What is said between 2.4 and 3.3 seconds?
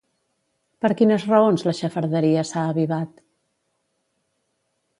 s'ha avivat?